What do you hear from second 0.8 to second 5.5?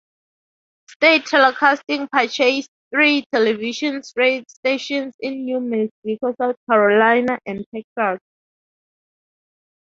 State Telecasting purchased three television stations in